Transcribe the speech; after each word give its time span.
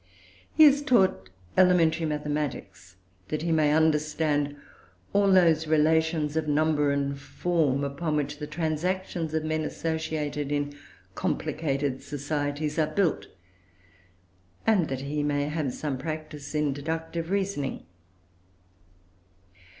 He 0.55 0.63
is 0.63 0.81
taught 0.81 1.29
elementary 1.55 2.07
mathematics, 2.07 2.95
that 3.27 3.43
he 3.43 3.51
may 3.51 3.71
understand 3.71 4.55
all 5.13 5.31
those 5.31 5.67
relations 5.67 6.35
of 6.35 6.47
number 6.47 6.89
and 6.91 7.19
form, 7.19 7.83
upon 7.83 8.15
which 8.15 8.39
the 8.39 8.47
transactions 8.47 9.35
of 9.35 9.43
men, 9.43 9.61
associated 9.63 10.51
in 10.51 10.73
complicated 11.13 12.01
societies, 12.01 12.79
are 12.79 12.87
built, 12.87 13.27
and 14.65 14.87
that 14.87 15.01
he 15.01 15.21
may 15.21 15.43
have 15.43 15.71
some 15.71 15.99
practice 15.99 16.55
in 16.55 16.73
deductive 16.73 17.29
reasoning. 17.29 17.85